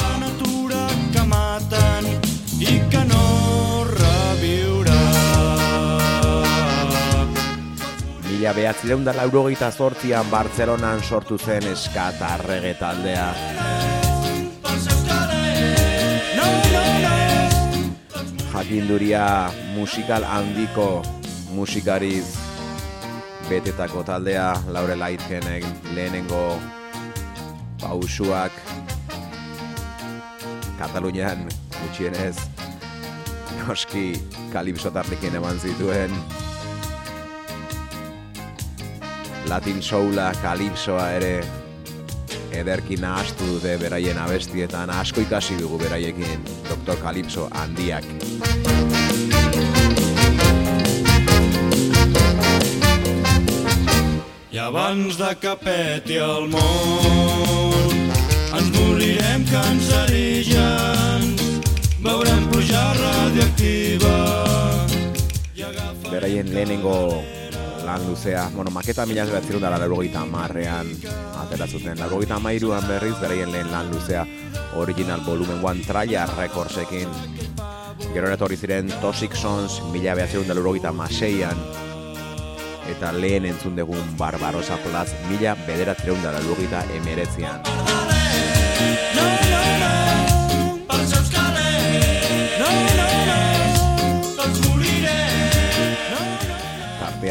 La 0.00 0.16
natura 0.24 0.86
que 1.12 1.28
maten 1.28 2.12
i 2.60 2.80
que 2.88 3.04
no 3.10 3.41
Mila 8.42 8.56
behatzireun 8.58 9.04
da 9.06 9.12
laurogeita 9.14 9.68
zortzian 9.70 10.26
Bartzelonan 10.26 10.98
sortu 11.06 11.36
zen 11.38 11.62
eskat 11.70 12.18
arrege 12.26 12.72
taldea. 12.74 13.28
Jakinduria 18.48 19.22
musikal 19.76 20.26
handiko 20.26 20.88
musikariz 21.54 22.34
betetako 23.46 24.02
taldea, 24.10 24.50
Laure 24.74 24.98
Laitgenen 24.98 25.62
lehenengo 25.94 26.58
pausuak 27.78 28.58
Katalunian 30.82 31.46
gutxienez 31.78 32.34
noski 33.62 34.08
kalipso 34.50 34.90
tartekin 34.90 35.38
eman 35.38 35.62
zituen 35.62 36.41
Latin 39.48 39.82
Soula, 39.82 40.32
Kalipsoa 40.42 41.10
ere 41.18 41.44
ederki 42.52 42.96
nahastu 43.00 43.46
dute 43.54 43.76
beraien 43.80 44.18
abestietan 44.18 44.90
asko 44.90 45.20
ikasi 45.24 45.56
dugu 45.60 45.78
beraiekin 45.78 46.44
Dr. 46.68 46.96
Kalipso 47.02 47.48
handiak. 47.50 48.04
I 54.52 54.58
abans 54.58 55.16
de 55.16 55.34
que 55.40 55.56
peti 55.56 56.16
el 56.16 56.48
món 56.52 58.10
ens 58.52 58.68
morirem 58.76 59.44
cancerígens 59.48 61.40
veurem 62.04 62.48
pluja 62.50 62.92
radioactiva. 63.00 64.16
Beraien 66.10 66.52
lehenengo 66.52 67.24
lan 67.92 68.08
luzea, 68.08 68.48
bueno, 68.54 68.70
maketa 68.70 69.04
mila 69.04 69.26
zeratzerun 69.28 69.60
dara 69.60 69.76
larogeita 69.76 70.24
marrean 70.24 70.88
atera 71.42 71.66
zuten. 71.66 71.98
Larogeita 72.00 72.38
mairuan 72.40 72.86
berriz, 72.88 73.18
beraien 73.20 73.52
lehen 73.52 73.68
lan 73.68 73.90
luzea 73.92 74.24
original 74.80 75.20
volumen 75.26 75.60
1 75.60 75.84
Trailer 75.84 76.32
Recordsekin. 76.38 77.12
Gero 78.14 78.30
etorri 78.32 78.56
ziren 78.56 78.88
Toxic 79.02 79.36
Sons 79.36 79.82
mila 79.92 80.14
behatzerun 80.16 80.48
da 80.48 80.56
larogeita 80.56 80.92
maseian 80.92 81.60
eta 82.88 83.12
lehen 83.12 83.44
entzun 83.46 83.76
dugun 83.76 84.16
Barbarosa 84.18 84.80
Plus 84.84 85.12
mila 85.28 85.52
bederatzerun 85.66 86.24
da 86.24 86.32
larogeita 86.38 86.86
emeretzian. 86.96 87.60
No, 89.12 89.28
no, 89.52 89.62
no, 89.84 90.01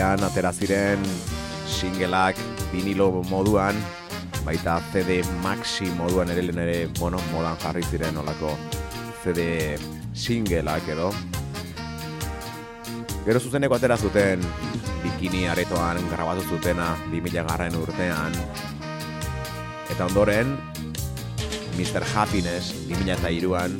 Tartean 0.01 0.25
atera 0.25 0.49
ziren 0.49 1.01
singleak 1.69 2.39
vinilo 2.71 3.21
moduan, 3.29 3.77
baita 4.41 4.79
CD 4.89 5.19
maxi 5.43 5.91
moduan 5.93 6.31
ere 6.33 6.41
lehen 6.41 6.61
ere, 6.63 6.77
bueno, 6.97 7.19
modan 7.29 7.59
jarri 7.61 7.83
ziren 7.85 8.17
olako 8.17 8.55
CD 9.21 9.77
singleak 10.17 10.89
edo. 10.95 11.11
Gero 13.27 13.43
zuzeneko 13.45 13.77
atera 13.77 13.99
zuten 14.01 14.41
bikini 15.03 15.45
aretoan 15.53 16.01
grabatu 16.09 16.49
zutena 16.49 16.95
2000 17.13 17.45
garren 17.51 17.77
urtean. 17.77 18.41
Eta 19.85 20.09
ondoren, 20.09 20.57
Mr. 21.77 22.01
Happiness 22.15 22.73
2002an, 22.89 23.77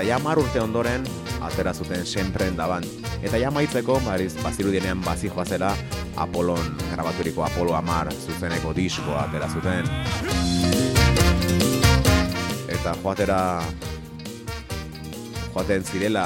eta 0.00 0.08
ja 0.08 0.16
mar 0.24 0.38
urte 0.40 0.56
ondoren 0.56 1.02
atera 1.44 1.74
zuten 1.76 2.06
sempre 2.08 2.46
daban. 2.56 2.80
Eta 3.20 3.36
ja 3.36 3.50
maitzeko, 3.52 3.98
bariz, 4.00 4.32
bazirudienean 4.40 5.02
bazi 5.04 5.28
joazela, 5.28 5.74
Apolon, 6.16 6.70
grabaturiko 6.88 7.44
Apolo 7.44 7.74
Amar 7.76 8.08
zuzeneko 8.14 8.72
diskoa 8.72 9.26
atera 9.26 9.48
zuten. 9.52 9.84
Eta 12.72 12.94
joatera 13.02 13.60
joaten 15.52 15.84
zirela 15.84 16.24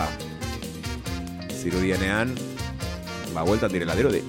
zirudienean, 1.50 2.30
ba, 3.34 3.42
bueltan 3.42 3.74
direla 3.74 3.98
dirudi. 3.98 4.22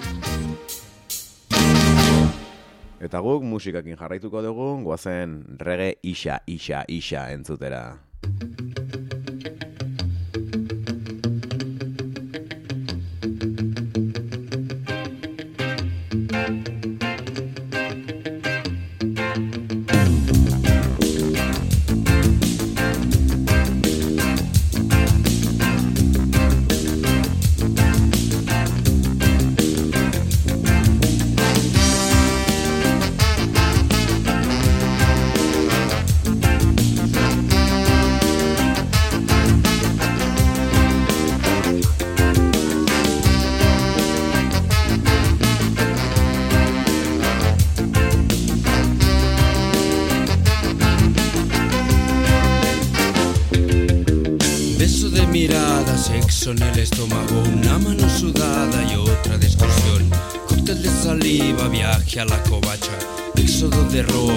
Eta 2.97 3.21
guk 3.21 3.45
musikakin 3.45 3.93
jarraituko 3.93 4.41
dugu, 4.41 4.71
goazen 4.89 5.43
rege 5.61 5.99
isa, 6.01 6.41
isa, 6.49 6.81
isa 6.89 7.29
entzutera. 7.37 7.85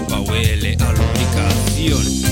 De 0.09 0.77
ropa, 0.77 2.28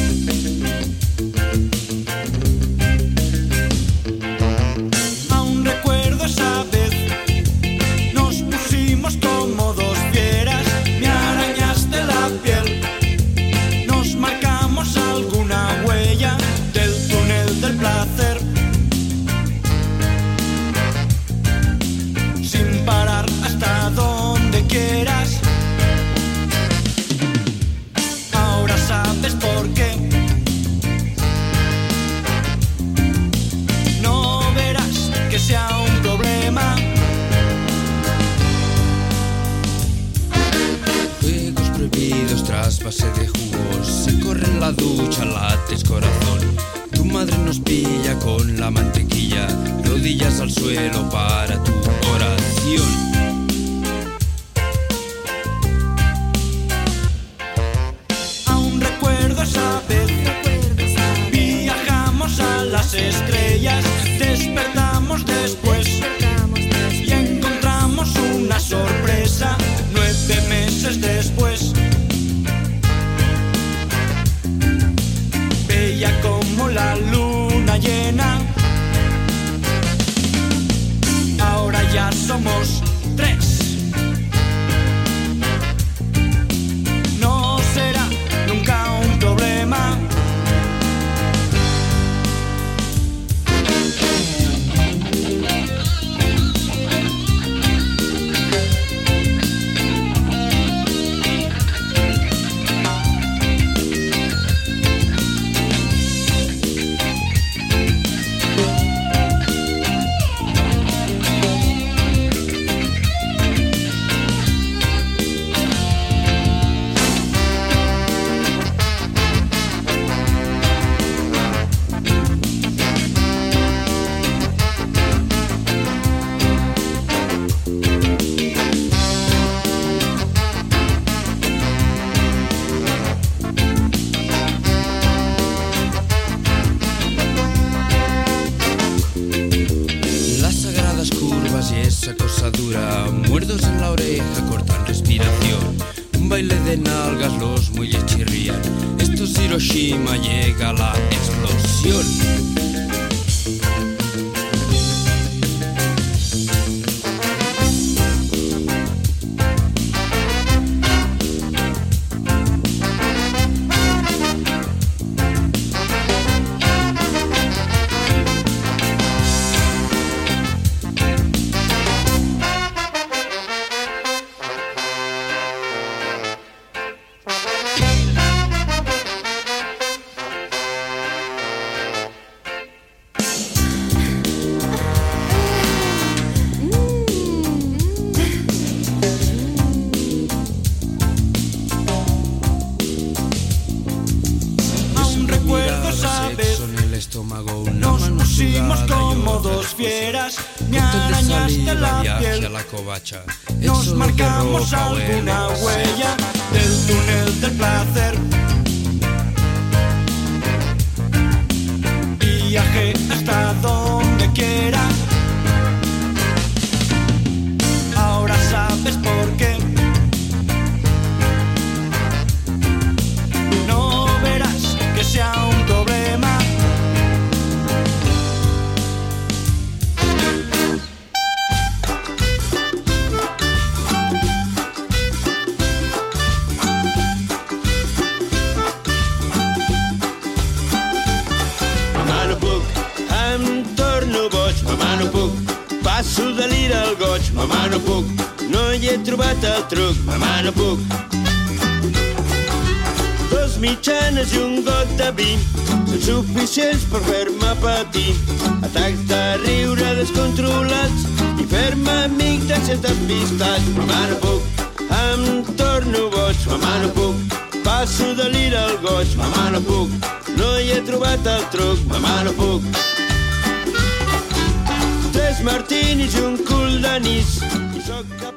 Tres 275.47 275.61
martinis 275.61 276.15
i 276.19 276.23
un 276.27 276.37
cul 276.43 276.81
d'anís 276.83 277.37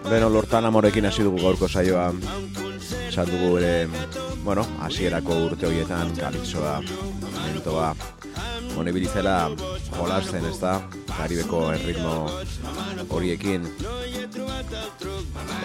Beno, 0.05 0.27
lortan 0.29 0.67
amorekin 0.69 1.07
hasi 1.09 1.23
dugu 1.25 1.39
gaurko 1.41 1.65
saioa. 1.65 2.11
Esan 3.07 3.31
dugu 3.31 3.57
ere, 3.57 3.87
bueno, 4.43 4.61
hasierako 4.85 5.39
urte 5.47 5.65
horietan, 5.65 6.13
kalipsoa, 6.19 6.75
mentoa, 7.39 7.89
Hone 8.77 8.93
bilizela 8.93 9.49
jolasten, 9.97 10.45
ez 10.51 10.61
da, 10.61 10.75
Karibeko 11.15 11.65
erritmo 11.73 12.29
horiekin. 13.09 13.65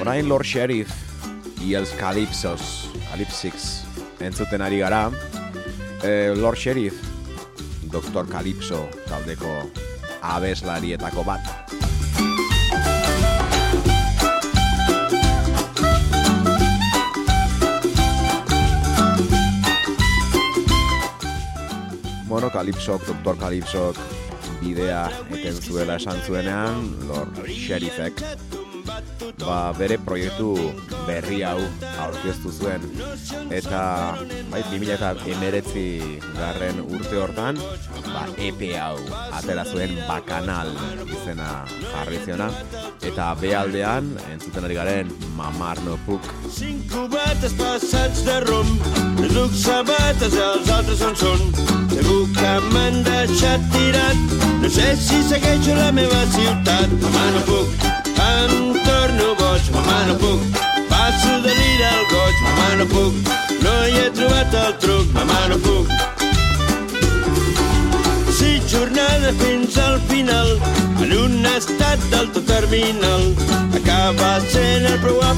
Orain 0.01 0.26
Lord 0.26 0.49
Sheriff, 0.49 0.97
Iels 1.61 1.92
Calypsos, 2.01 2.88
Calypsix, 3.11 3.82
entzuten 4.18 4.64
ari 4.64 4.80
gara. 4.80 5.11
Eh, 6.03 6.32
Lord 6.36 6.57
Sheriff, 6.57 7.05
Dr. 7.92 8.32
Calypso 8.32 8.86
taldeko 9.11 9.61
abeslarietako 10.25 11.25
bat. 11.25 11.41
Bueno, 22.27 22.51
Calypsok, 22.51 23.07
Dr. 23.07 23.39
Calypsok 23.39 23.97
bidea 24.64 25.05
eten 25.31 25.61
zuela 25.61 26.01
esan 26.01 26.18
zuenean, 26.27 26.89
Lord 27.07 27.45
Sheriffek 27.47 28.25
ba, 29.45 29.72
bere 29.79 29.99
proiektu 29.99 30.51
berri 31.07 31.43
hau 31.47 31.59
aurkeztu 32.07 32.53
zuen 32.53 32.85
eta 33.59 33.83
bai 34.53 34.62
2019 34.70 35.85
garren 36.39 36.81
urte 36.85 37.16
hortan 37.20 37.61
ba, 38.11 38.27
EP 38.39 38.66
hau 38.81 38.97
atera 39.41 39.64
zuen 39.64 39.97
bakanal 40.09 40.72
izena 41.07 41.51
jarri 41.93 42.20
ziona 42.25 42.51
eta 43.03 43.33
bealdean 43.41 44.14
entzuten 44.33 44.68
ari 44.68 44.81
garen 44.81 45.12
Mamar 45.37 45.79
no 45.87 45.99
Puc 46.07 46.27
Cinc 46.55 46.91
cubetes 46.93 47.55
passats 47.59 48.22
de 48.25 48.39
rom, 48.47 48.68
duc 49.35 49.53
sabates 49.59 50.37
els 50.39 50.70
altres 50.70 51.03
on 51.09 51.16
són. 51.18 51.43
Segur 51.95 52.22
que 52.37 52.53
m'han 52.70 53.03
deixat 53.07 53.66
tirat, 53.75 54.39
no 54.62 54.70
sé 54.77 54.95
si 55.01 55.22
segueixo 55.29 55.75
la 55.79 55.91
meva 55.97 56.22
ciutat. 56.37 56.95
Mamà 57.03 57.27
no 57.35 57.45
puc, 57.49 57.87
em 58.19 58.73
torno 58.87 59.35
boig, 59.41 59.71
mamà 59.75 59.99
no 60.09 60.17
puc, 60.23 60.61
passo 60.91 61.35
de 61.45 61.55
l'ira 61.59 61.91
al 61.91 62.05
goig, 62.12 62.43
mamà 62.47 62.69
no 62.81 62.87
puc, 62.93 63.33
no 63.65 63.75
hi 63.89 63.99
he 64.03 64.11
trobat 64.19 64.59
el 64.62 64.77
truc, 64.85 65.11
mamà 65.17 65.41
no 65.53 65.59
puc. 65.67 65.93
Si 68.35 68.61
jornada 68.71 69.33
fins 69.43 69.79
al 69.79 70.01
final, 70.11 70.57
en 71.05 71.12
un 71.19 71.47
estat 71.55 72.03
d'alto 72.11 72.43
terminal, 72.49 73.31
acaba 73.75 74.39
sent 74.51 74.87
el 74.87 74.99
preu 75.03 75.21
a 75.23 75.35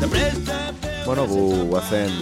de 0.00 0.08
presta 0.08 0.58
Bueno, 1.04 1.26
gu 1.26 1.66
guazen 1.66 2.12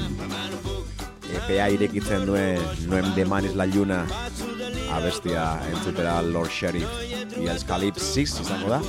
EPA 1.37 1.69
irekitzen 1.71 2.25
duen 2.27 2.61
Noem 2.89 3.15
de 3.15 3.25
Manis 3.25 3.55
la 3.55 3.67
Lluna. 3.67 4.07
Abestia 4.93 5.61
entzutera 5.71 6.23
Lord 6.23 6.51
Sheriff 6.51 6.89
y 7.37 7.47
el 7.47 7.65
Calypsis 7.65 8.41
izango 8.41 8.71
da 8.71 8.81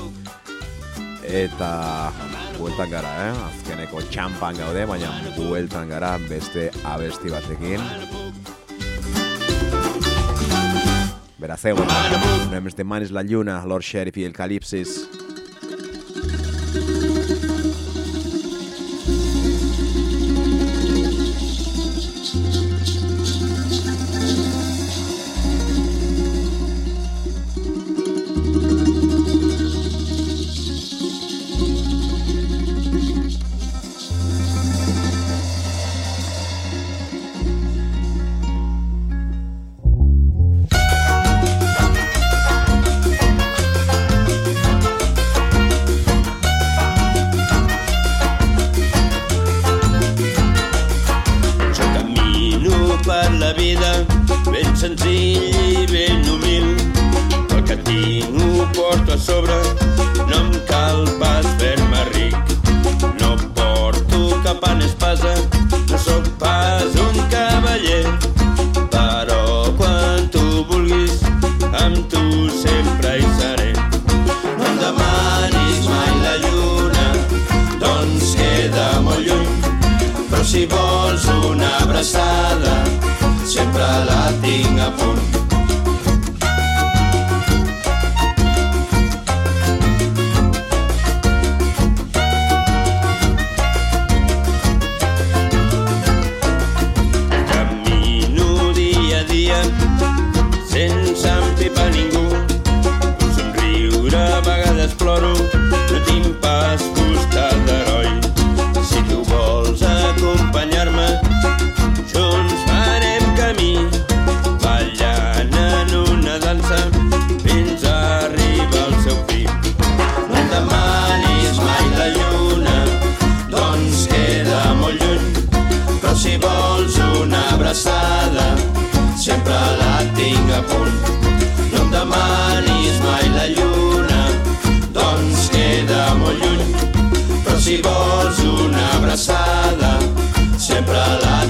eta 1.30 2.12
bueltan 2.58 2.90
gara, 2.90 3.12
eh? 3.28 3.36
azkeneko 3.50 4.02
txampan 4.10 4.58
gaude, 4.58 4.86
baina 4.90 5.14
bueltan 5.38 5.90
gara 5.94 6.16
beste 6.30 6.70
abesti 6.84 7.32
batekin. 7.34 7.86
Beraz, 11.40 11.62
egon, 11.70 11.88
Noem 12.52 12.68
de 12.76 12.84
Manis 12.84 13.14
la 13.16 13.24
Lluna, 13.24 13.64
Lord 13.66 13.84
Sheriff 13.84 14.18
y 14.18 14.26
el 14.26 14.34
Calypsis 14.34 15.19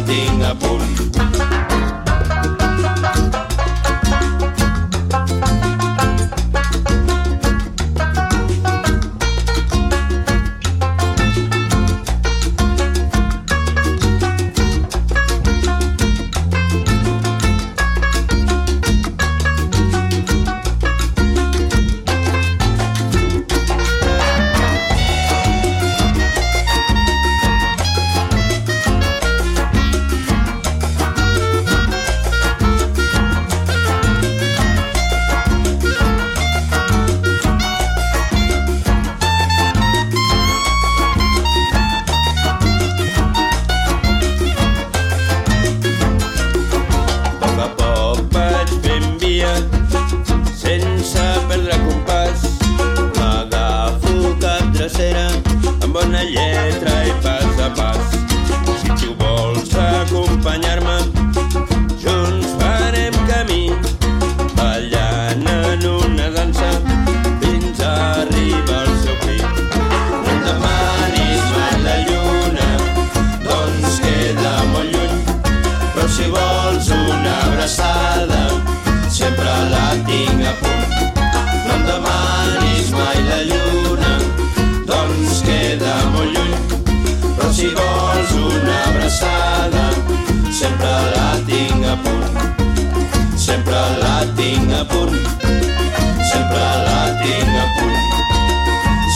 la 0.10 0.16
tinc 0.16 0.42
a 0.44 1.09
abraçada, 89.10 89.90
sempre 90.52 90.88
la 91.16 91.40
tinc 91.46 91.84
a 91.86 91.96
punt. 92.04 92.26
Sempre 93.36 93.82
la 94.02 94.26
tinc 94.36 94.72
a 94.72 94.86
punt. 94.86 95.18
Sempre 96.30 96.68
la 96.86 97.02
tinc 97.22 97.56
a 97.58 97.66
punt. 97.76 97.98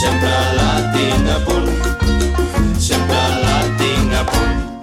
Sempre 0.00 0.36
la 0.58 0.72
tinc 0.92 1.28
a 1.28 1.38
punt. 1.46 1.68
Sempre 2.78 3.22
la 3.44 3.58
tinc 3.78 4.12
a 4.12 4.24
punt. 4.24 4.73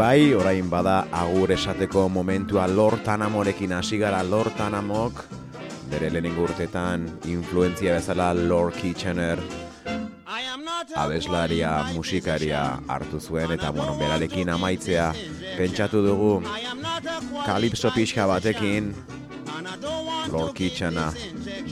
Bai, 0.00 0.32
orain 0.32 0.68
bada 0.72 0.94
agur 1.12 1.50
esateko 1.52 2.06
momentua 2.08 2.64
lortan 2.66 3.20
amorekin 3.22 3.74
hasi 3.76 3.98
gara 4.00 4.22
lortan 4.24 4.72
amok, 4.74 5.18
bere 5.90 6.08
lehenengo 6.08 6.46
urtetan 6.46 7.04
influentzia 7.28 7.98
bezala 7.98 8.30
Lord 8.32 8.78
Kitchener 8.80 9.36
abeslaria, 10.96 11.72
musikaria 11.92 12.62
hartu 12.88 13.20
zuen 13.20 13.52
eta 13.52 13.74
bueno, 13.76 13.98
berarekin 14.00 14.48
amaitzea 14.48 15.10
pentsatu 15.58 16.00
dugu 16.06 16.32
kalipso 17.44 17.92
pixka 17.92 18.26
batekin 18.26 18.94
Lord 20.32 20.56
Kitchena, 20.56 21.10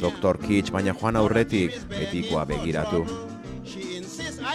Dr. 0.02 0.36
Kitsch, 0.44 0.72
baina 0.74 0.92
joan 0.92 1.16
aurretik 1.16 1.80
betikoa 1.88 2.44
begiratu. 2.44 3.04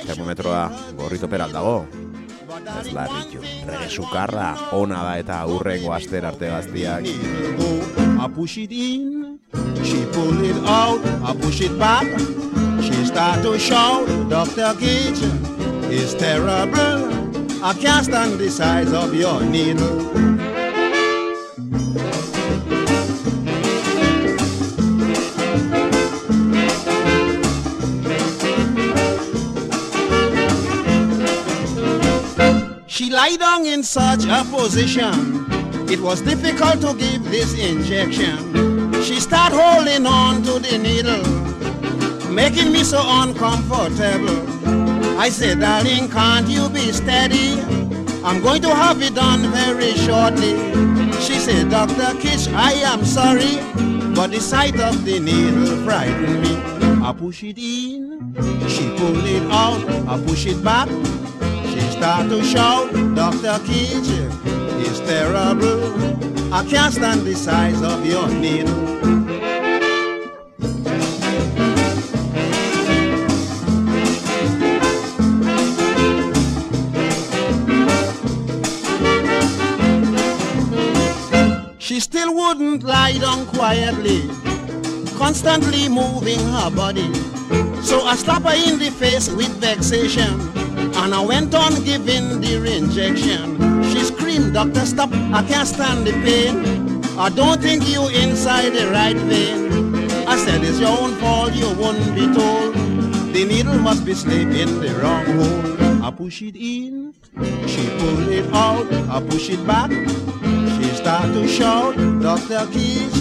Termometroa 0.05 0.63
gorrito 0.97 1.29
peral 1.31 1.53
dago, 1.55 2.02
ez 2.79 2.91
larritu. 2.93 3.39
Rege 3.67 3.89
sukarra, 3.89 4.55
ona 4.71 5.03
da 5.03 5.17
eta 5.17 5.39
aurrengo 5.41 5.93
aster 5.93 6.25
arte 6.25 6.49
gaztiak. 6.49 7.05
I 7.05 8.27
push 8.29 8.57
it 8.57 8.71
in, 8.71 9.39
she 9.83 10.05
pull 10.13 10.43
it 10.43 10.57
out, 10.67 11.01
I 11.23 11.35
push 11.35 11.61
it 11.61 11.77
back. 11.79 12.07
She 12.81 13.05
start 13.05 13.41
to 13.43 13.57
shout, 13.57 14.07
Dr. 14.29 14.73
Kitchen 14.79 15.35
is 15.91 16.13
terrible. 16.15 17.11
I 17.63 17.73
can't 17.73 18.05
stand 18.05 18.39
the 18.39 18.49
size 18.49 18.91
of 18.93 19.13
your 19.13 19.41
needle. 19.41 20.32
Lie 33.23 33.37
down 33.37 33.65
in 33.65 33.81
such 33.81 34.25
a 34.25 34.43
position. 34.51 35.45
It 35.89 35.99
was 36.01 36.19
difficult 36.21 36.81
to 36.81 36.93
give 36.93 37.23
this 37.23 37.57
injection. 37.57 38.37
She 39.01 39.21
start 39.21 39.53
holding 39.53 40.05
on 40.05 40.43
to 40.43 40.59
the 40.59 40.77
needle, 40.77 41.23
making 42.29 42.73
me 42.73 42.83
so 42.83 43.01
uncomfortable. 43.01 44.41
I 45.17 45.29
said, 45.29 45.61
darling, 45.61 46.09
can't 46.09 46.49
you 46.49 46.67
be 46.67 46.91
steady? 46.91 47.61
I'm 48.27 48.41
going 48.41 48.61
to 48.63 48.75
have 48.75 49.01
it 49.01 49.15
done 49.15 49.41
very 49.51 49.93
shortly. 50.05 50.53
She 51.25 51.39
said, 51.39 51.69
Dr. 51.69 52.19
Kitch, 52.19 52.49
I 52.49 52.73
am 52.91 53.05
sorry, 53.05 53.55
but 54.15 54.31
the 54.31 54.41
sight 54.41 54.77
of 54.81 55.05
the 55.05 55.19
needle 55.19 55.85
frightened 55.85 56.41
me. 56.41 56.53
I 57.01 57.13
push 57.13 57.43
it 57.43 57.57
in, 57.57 58.35
she 58.67 58.83
pull 58.97 59.25
it 59.25 59.43
out, 59.49 59.81
I 60.09 60.21
push 60.25 60.45
it 60.45 60.61
back 60.61 60.89
start 62.03 62.27
to 62.27 62.43
shout, 62.43 62.91
Dr. 63.15 63.63
Kitchen 63.65 64.29
it's 64.83 64.99
terrible. 64.99 65.81
I 66.53 66.65
can't 66.65 66.93
stand 66.93 67.21
the 67.21 67.33
size 67.33 67.81
of 67.81 68.05
your 68.05 68.27
needle. 68.27 68.75
She 81.79 82.01
still 82.01 82.35
wouldn't 82.35 82.83
lie 82.83 83.17
down 83.17 83.45
quietly, 83.45 84.27
constantly 85.15 85.87
moving 85.87 86.39
her 86.51 86.69
body. 86.69 87.13
So 87.81 88.01
I 88.01 88.17
slap 88.17 88.43
her 88.43 88.55
in 88.55 88.77
the 88.77 88.91
face 88.91 89.29
with 89.29 89.55
vexation 89.61 90.62
and 91.03 91.13
I 91.13 91.19
went 91.19 91.53
on 91.53 91.83
giving 91.83 92.39
the 92.39 92.77
injection. 92.77 93.83
She 93.83 93.99
screamed, 94.05 94.53
Doctor, 94.53 94.85
stop, 94.85 95.09
I 95.11 95.43
can't 95.43 95.67
stand 95.67 96.07
the 96.07 96.13
pain. 96.23 97.03
I 97.19 97.27
don't 97.29 97.61
think 97.61 97.89
you 97.89 98.07
inside 98.07 98.69
the 98.69 98.89
right 98.89 99.17
vein. 99.17 99.95
I 100.25 100.37
said, 100.37 100.63
it's 100.63 100.79
your 100.79 100.97
own 100.97 101.13
fault, 101.15 101.53
you 101.55 101.67
won't 101.73 102.15
be 102.15 102.25
told. 102.33 102.73
The 103.33 103.43
needle 103.43 103.77
must 103.79 104.05
be 104.05 104.13
slipped 104.13 104.53
in 104.53 104.79
the 104.79 104.95
wrong 105.01 105.25
hole. 105.25 106.05
I 106.05 106.09
push 106.09 106.41
it 106.41 106.55
in, 106.55 107.13
she 107.67 107.83
pull 107.99 108.29
it 108.29 108.47
out, 108.53 108.87
I 109.09 109.21
push 109.27 109.49
it 109.49 109.67
back. 109.67 109.91
She 109.91 110.85
start 110.95 111.33
to 111.33 111.45
shout, 111.49 111.97
Dr. 112.21 112.65
Keys, 112.71 113.11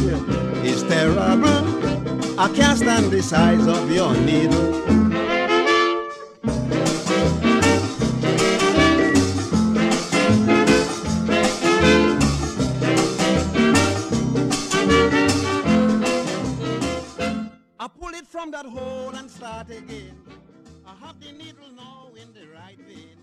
it's 0.63 0.85
terrible. 0.85 2.39
I 2.39 2.49
can't 2.55 2.79
stand 2.79 3.11
the 3.11 3.23
size 3.23 3.67
of 3.67 3.91
your 3.91 4.15
needle. 4.19 5.12